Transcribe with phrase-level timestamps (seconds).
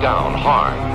[0.00, 0.85] down hard.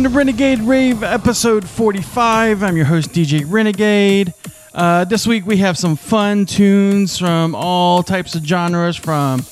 [0.00, 2.62] welcome to Renegade Rave episode 45.
[2.62, 4.32] I'm your host, DJ Renegade.
[4.72, 9.44] Uh, this week we have some fun tunes from all types of genres from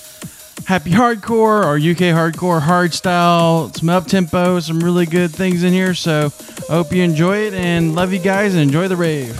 [0.64, 5.92] happy hardcore or UK hardcore, hardstyle, some up tempo, some really good things in here.
[5.92, 6.32] So
[6.70, 9.38] I hope you enjoy it and love you guys and enjoy the rave.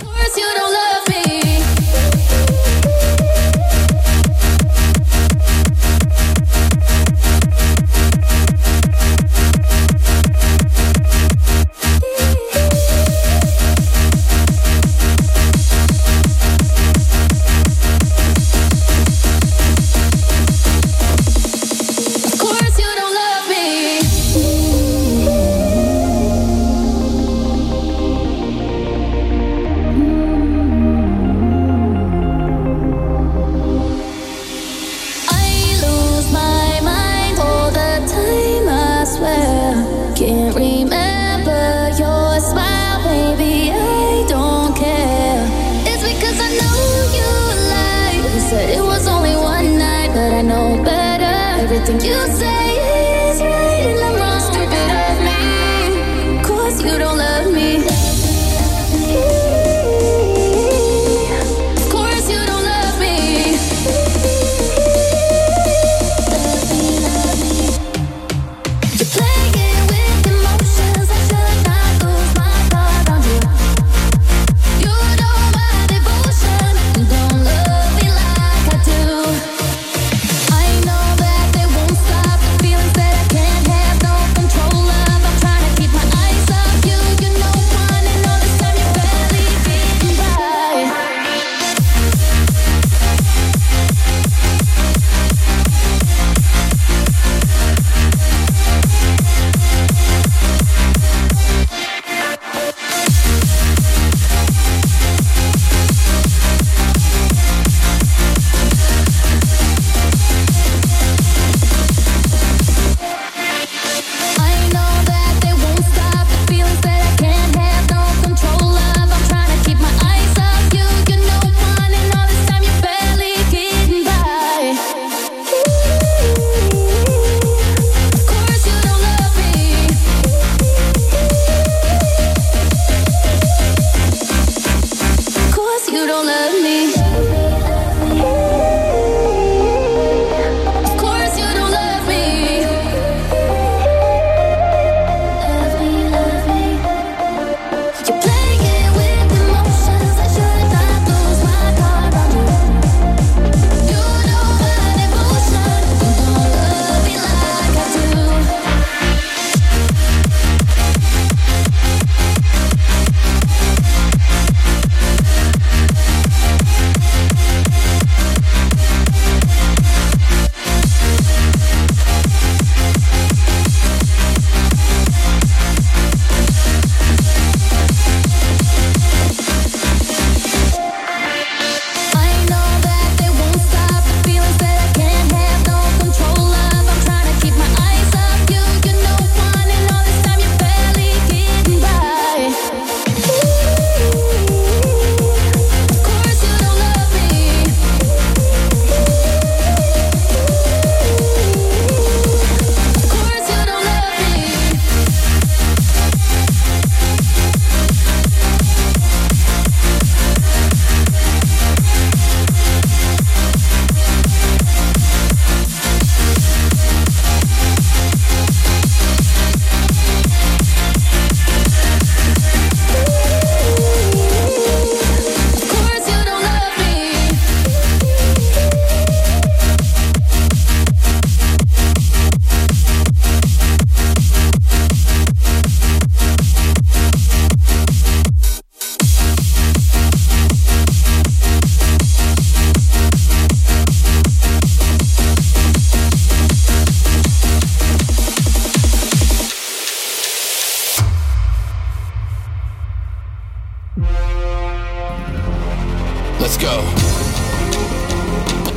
[256.49, 256.81] Let's go.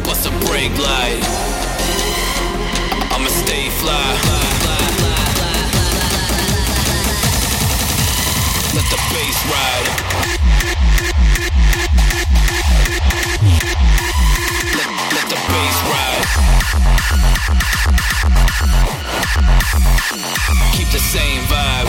[0.05, 1.25] Bust a brake light.
[3.11, 4.13] I'ma stay fly.
[8.75, 9.89] Let the bass ride.
[15.15, 16.27] Let the bass ride.
[20.75, 21.89] Keep the same vibe.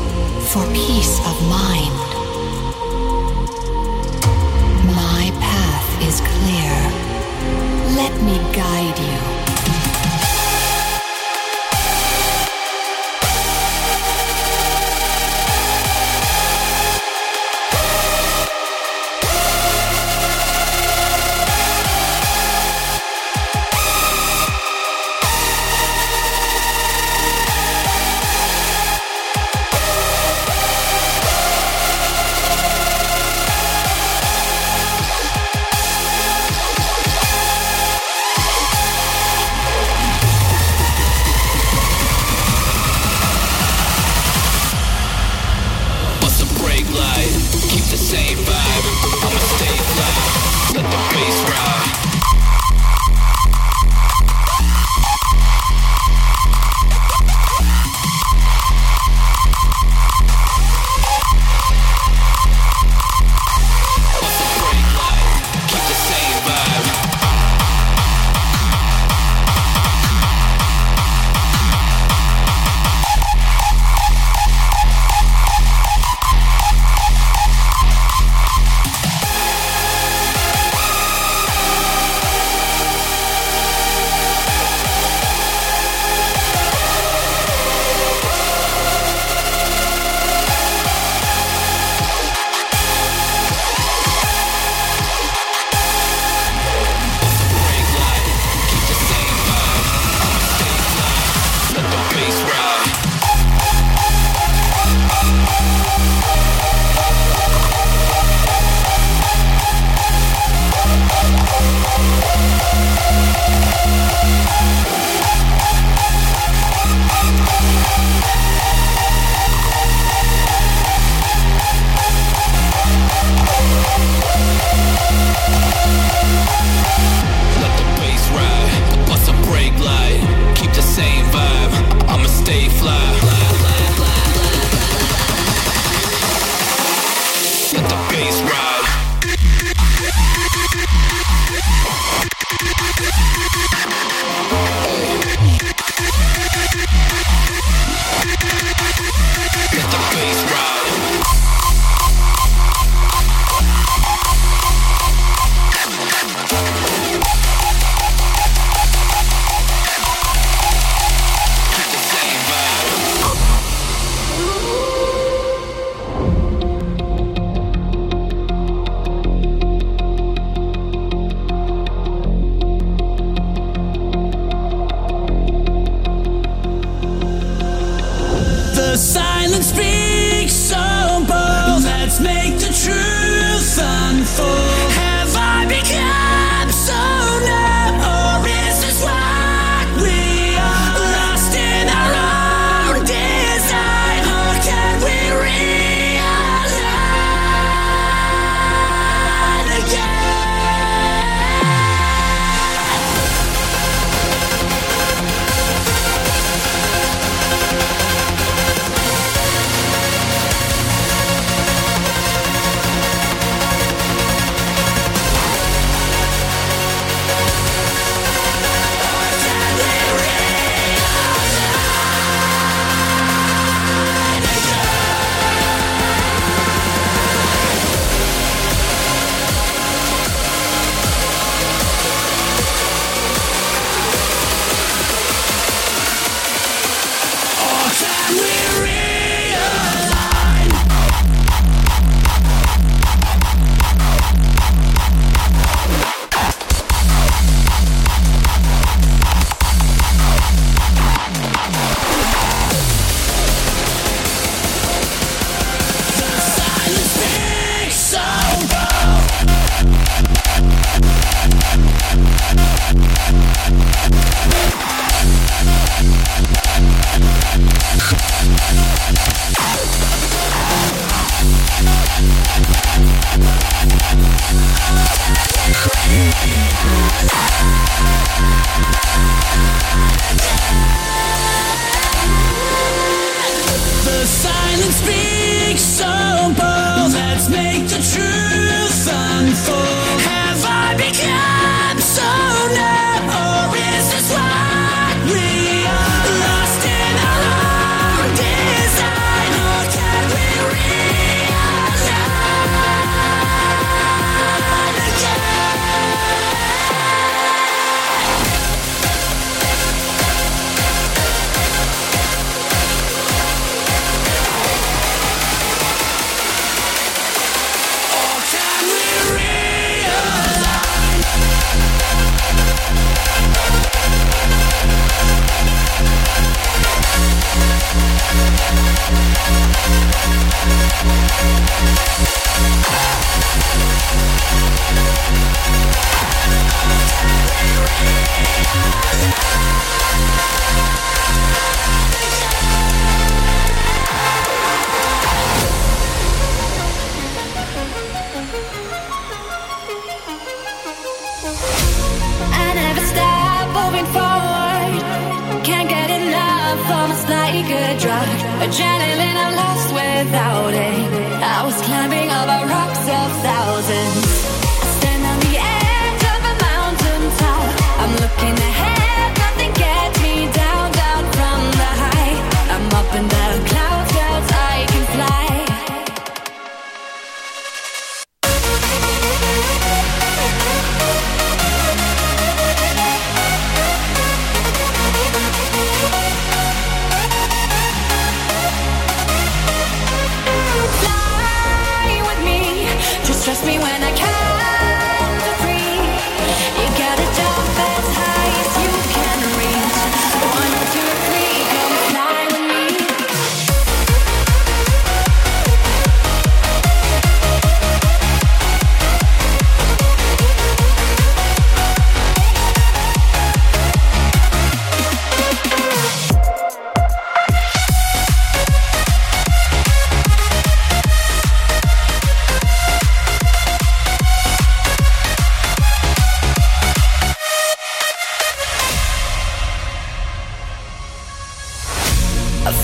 [0.51, 2.10] for peace of mind.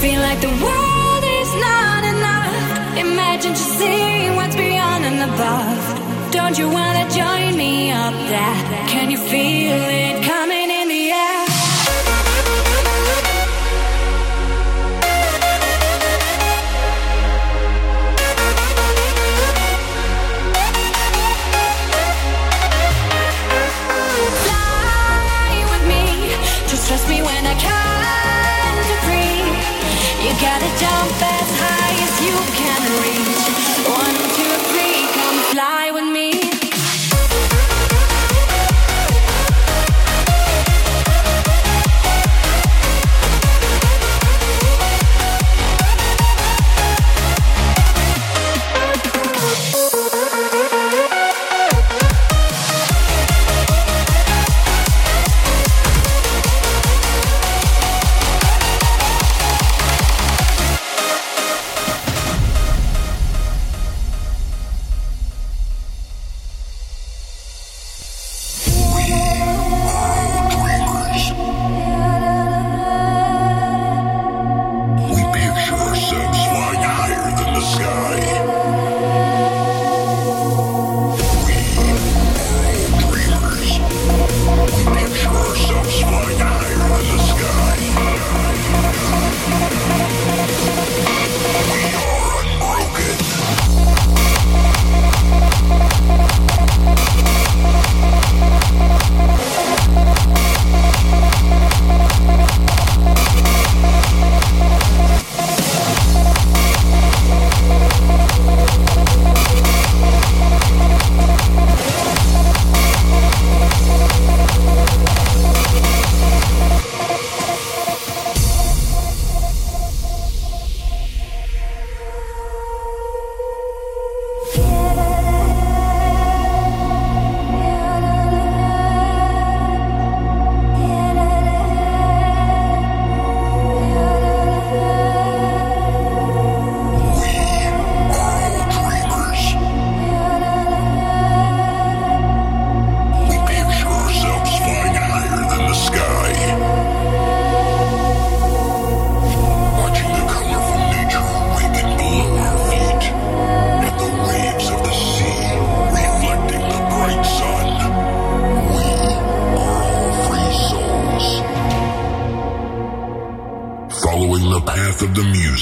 [0.08, 2.98] feel like the world is not enough.
[3.08, 5.84] Imagine to see what's beyond and above.
[6.32, 8.58] Don't you wanna join me up there?
[8.94, 10.07] Can you feel it?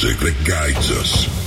[0.05, 1.44] Music that guides us.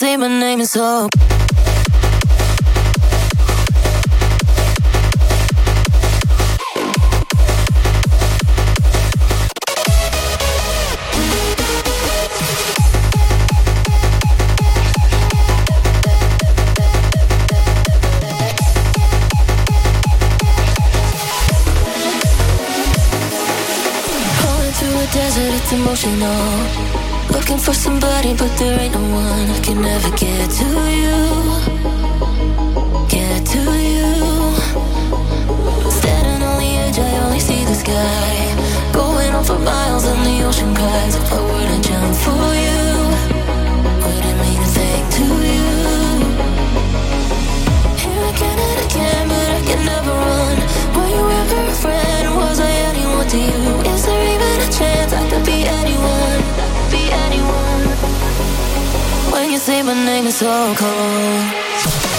[0.00, 1.10] Say my name, is hope.
[25.12, 27.09] Desert, it's emotional.
[27.32, 29.50] Looking for somebody, but there ain't no one.
[29.50, 30.66] I can never get to
[31.00, 31.18] you.
[33.08, 34.10] Get to you.
[35.90, 38.92] Standing on the edge, I only see the sky.
[38.92, 41.14] Going on for miles, and the ocean cries.
[41.14, 42.82] If I were to jump for you,
[44.02, 45.70] would it mean a thing to you?
[48.02, 50.56] Here again and again, but I can never run.
[50.96, 52.24] Were you ever a friend?
[52.36, 53.62] Was I anyone to you?
[53.92, 55.44] Is there even a chance I could?
[55.46, 56.69] Be anyone?
[59.70, 62.09] Say my name, is so cold.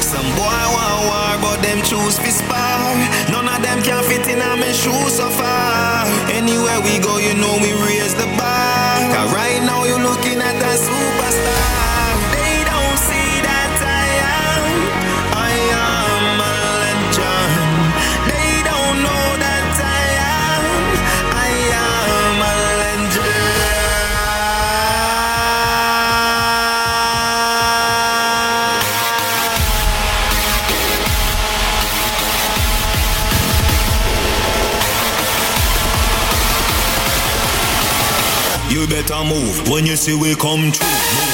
[0.00, 2.94] Some boy want war, but them choose to spar.
[3.30, 6.06] None of them can fit in on me shoes so far.
[6.30, 8.94] Anywhere we go, you know we raise the bar.
[9.14, 11.93] Cause right now you're looking at a superstar.
[39.24, 40.86] move when you see we come true.
[40.86, 41.33] Move.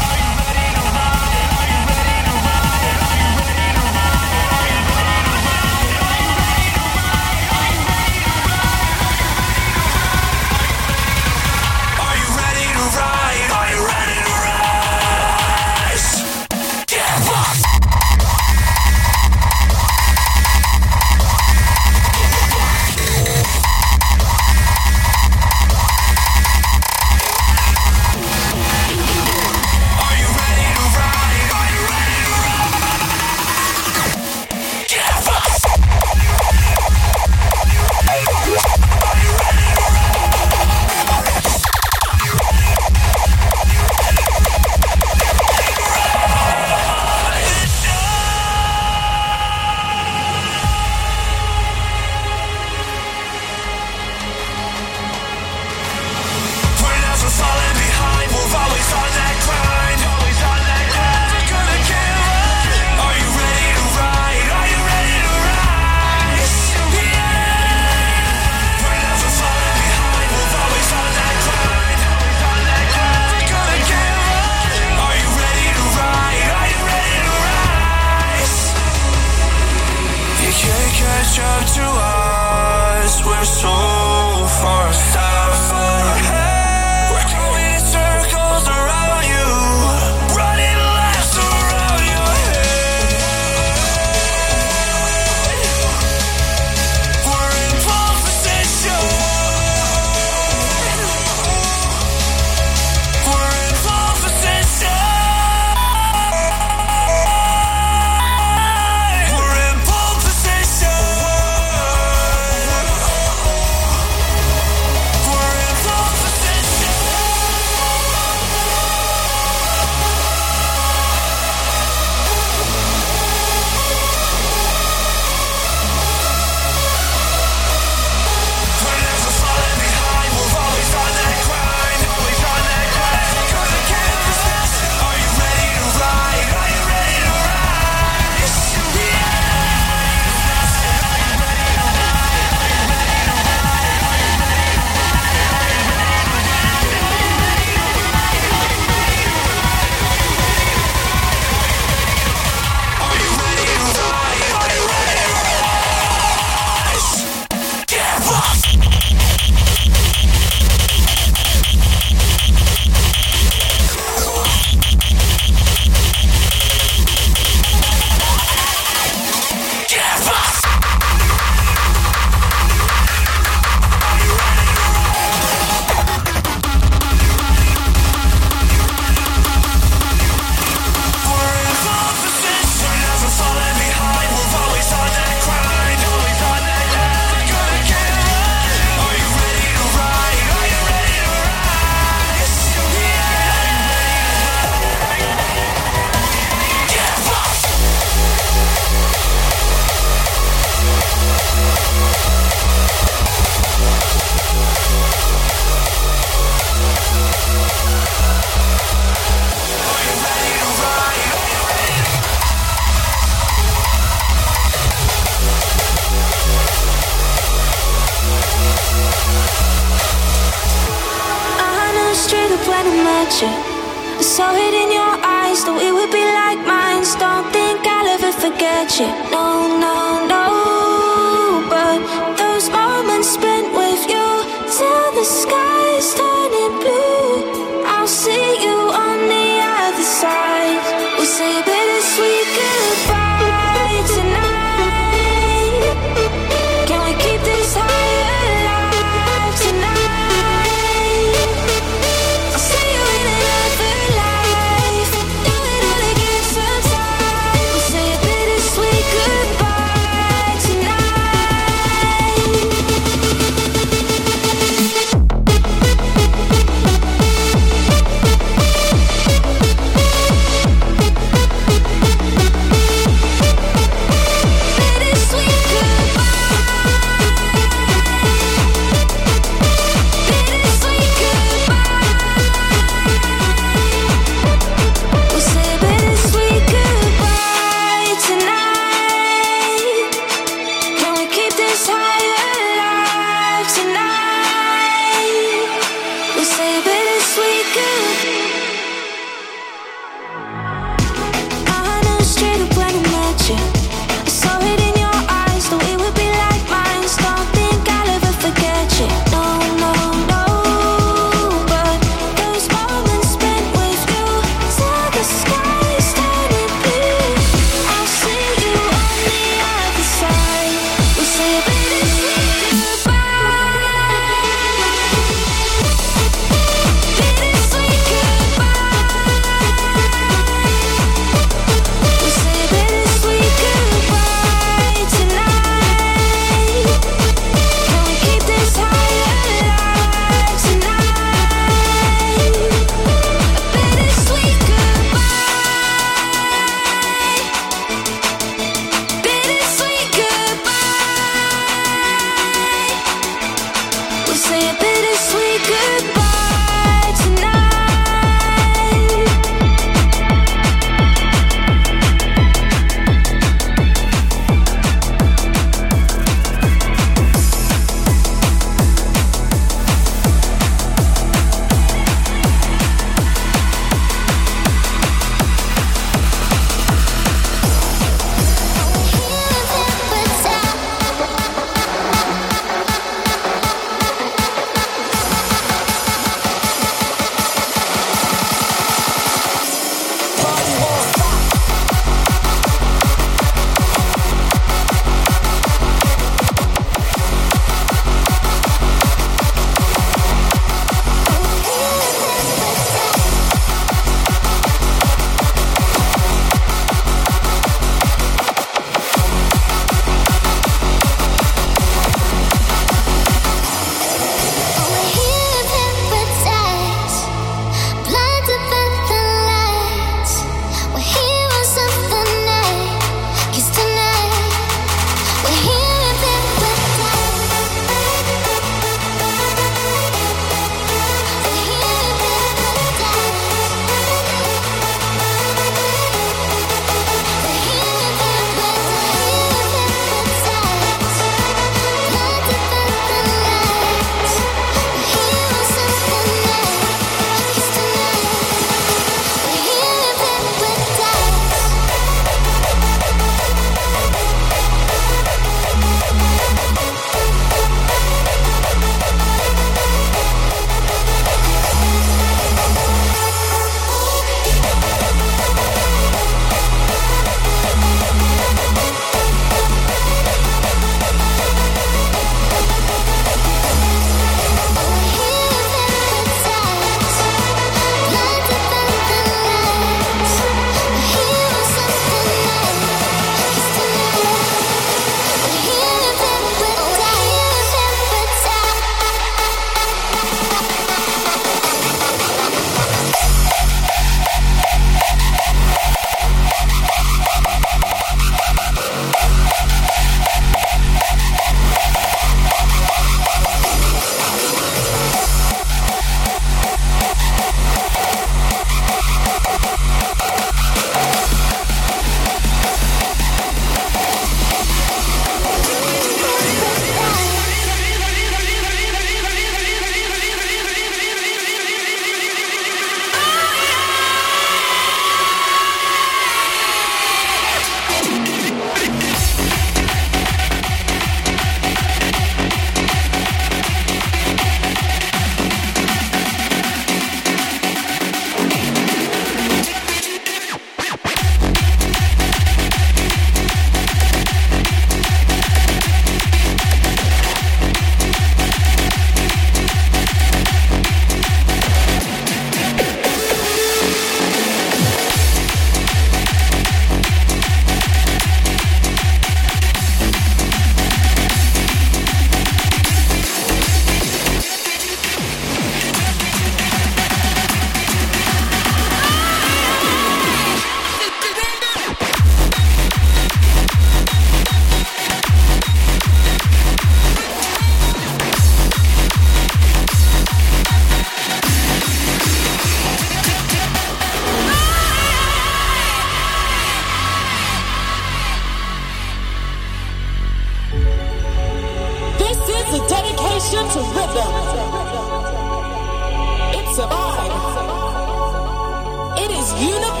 [599.61, 600.00] You know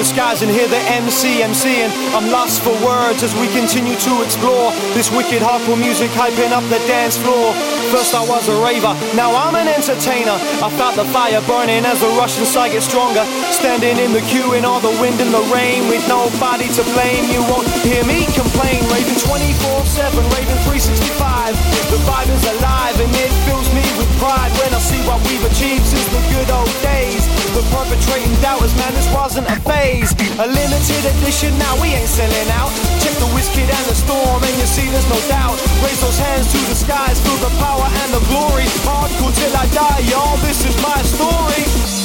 [0.00, 1.92] the skies and hear the MC MCing.
[2.16, 6.64] I'm lost for words as we continue to explore this wicked hardcore music hyping up
[6.72, 7.52] the dance floor.
[7.92, 10.40] First I was a raver, now I'm an entertainer.
[10.64, 13.28] I felt the fire burning as the Russian side gets stronger.
[13.52, 17.28] Standing in the queue in all the wind and the rain with nobody to blame.
[17.28, 18.80] You won't hear me complain.
[18.88, 21.52] Raving 24-7, raving 365.
[21.92, 25.44] The vibe is alive and it fills me with pride when I see what we've
[25.44, 27.28] achieved since the good old days.
[27.52, 29.89] The perpetrating doubters, man, this wasn't a phase.
[29.90, 32.70] A limited edition, now we ain't selling out.
[33.02, 35.58] Check the whiskey and the storm, and you see there's no doubt.
[35.82, 38.66] Raise those hands to the skies, feel the power and the glory.
[38.86, 40.36] Hardcore till I die, y'all.
[40.46, 41.99] This is my story.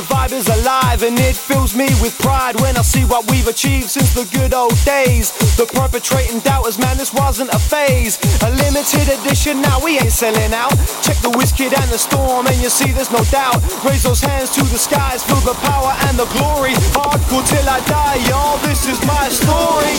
[0.00, 3.46] The vibe is alive and it fills me with pride when I see what we've
[3.46, 5.28] achieved since the good old days.
[5.60, 8.16] The perpetrating doubters, man, this wasn't a phase.
[8.40, 10.72] A limited edition, now we ain't selling out.
[11.04, 13.60] Check the whiskey and the storm and you see there's no doubt.
[13.84, 16.72] Raise those hands to the skies, feel the power and the glory.
[16.96, 19.92] Hardcore till I die, y'all, this is my story.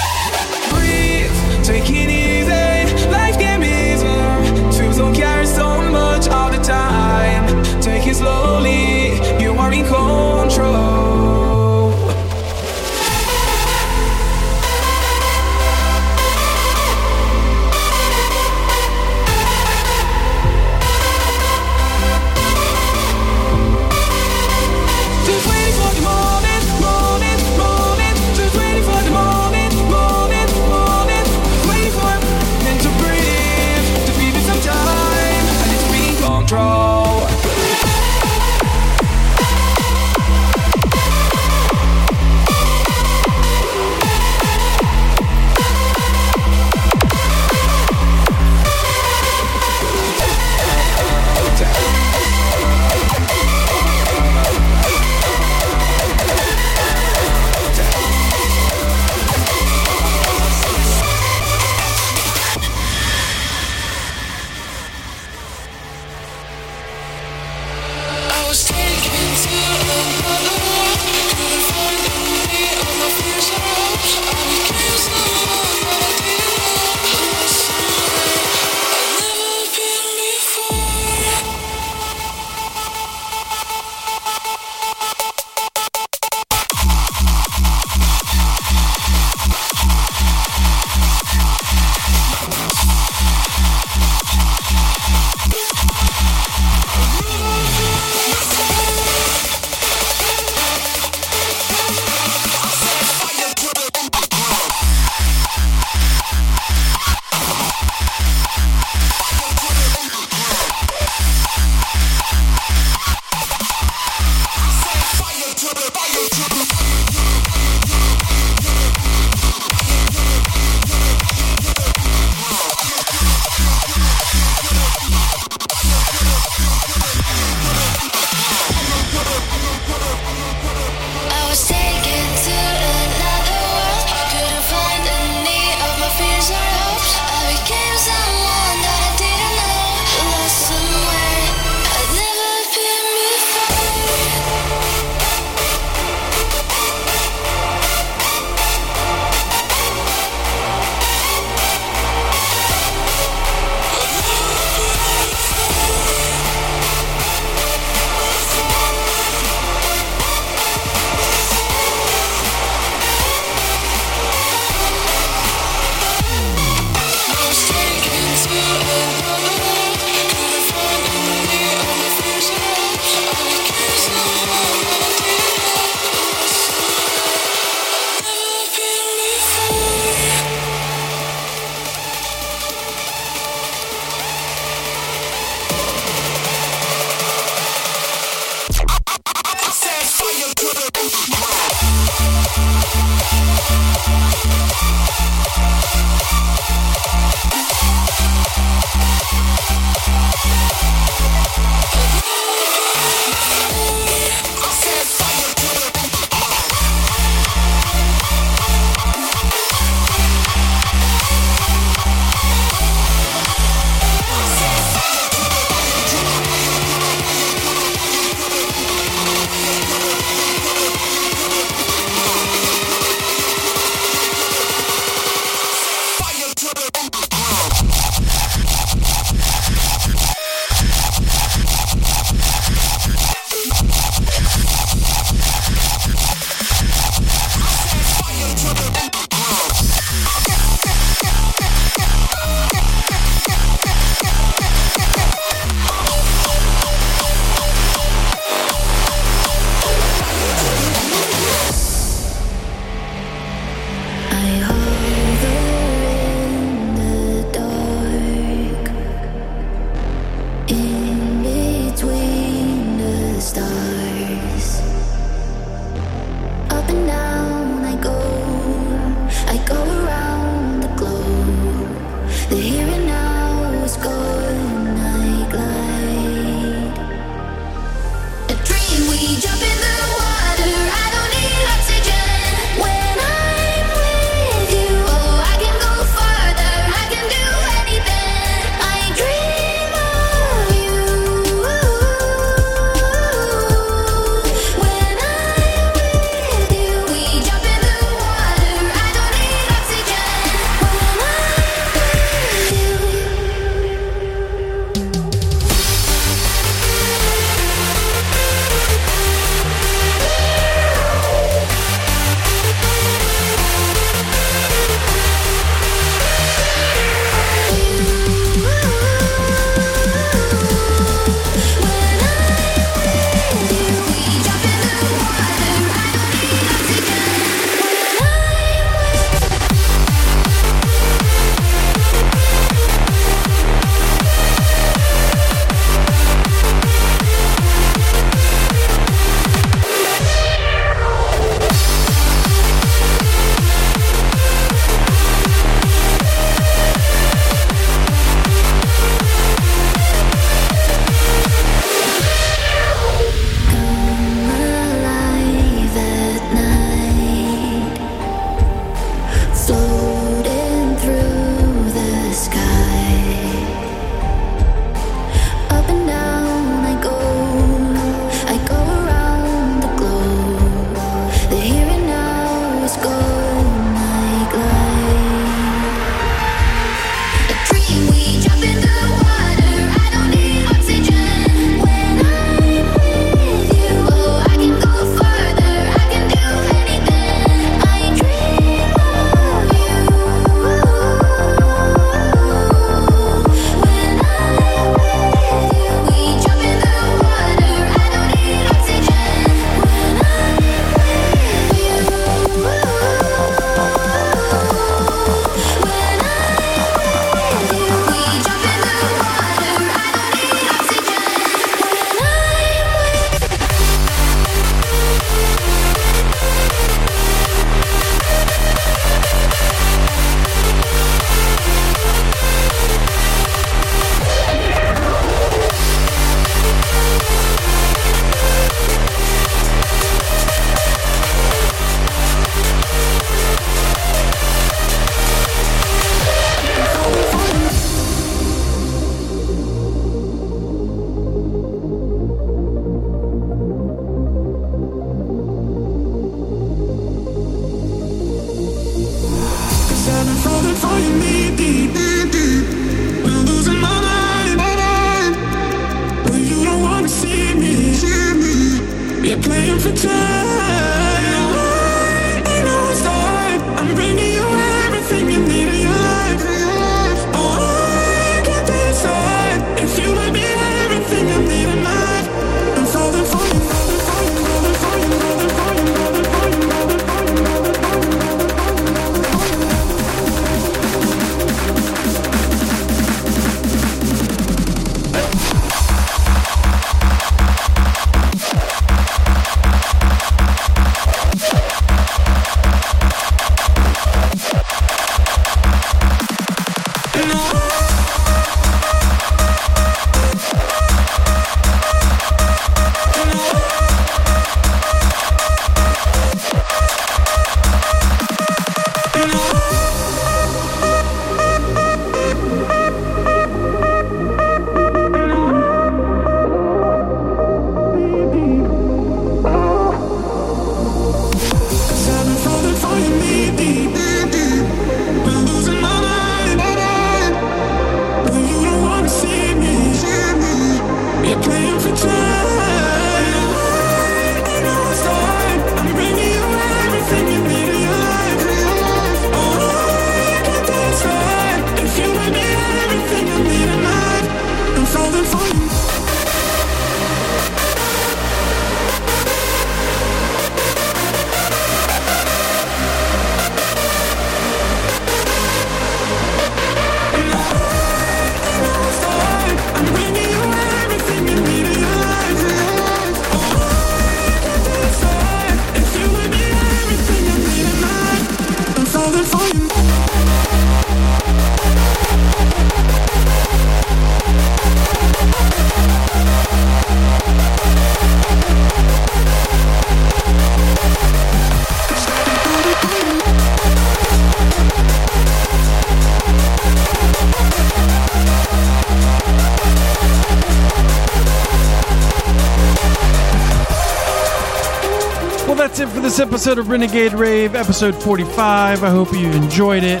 [596.14, 598.84] This episode of Renegade Rave, episode 45.
[598.84, 600.00] I hope you enjoyed it.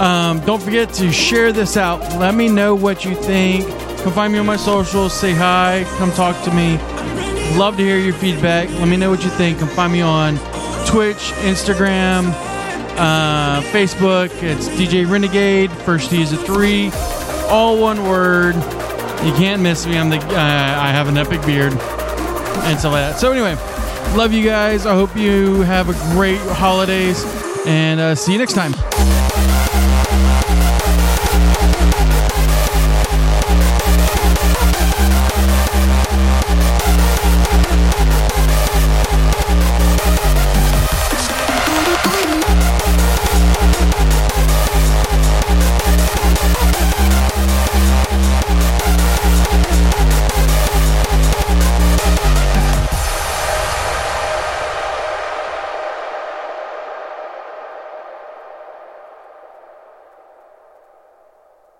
[0.00, 2.00] Um, don't forget to share this out.
[2.18, 3.68] Let me know what you think.
[3.98, 5.12] Come find me on my socials.
[5.12, 5.84] Say hi.
[5.98, 6.78] Come talk to me.
[7.58, 8.70] Love to hear your feedback.
[8.78, 9.58] Let me know what you think.
[9.58, 10.36] Come find me on
[10.86, 12.28] Twitch, Instagram,
[12.96, 14.30] uh, Facebook.
[14.42, 15.70] It's DJ Renegade.
[15.70, 16.90] First D is a three.
[17.48, 18.54] All one word.
[18.54, 19.98] You can't miss me.
[19.98, 20.16] I'm the.
[20.16, 23.18] Uh, I have an epic beard and stuff like that.
[23.18, 23.54] So anyway,
[24.14, 24.86] love you guys.
[24.86, 27.24] I hope you have a great holidays,
[27.66, 28.74] and uh, see you next time.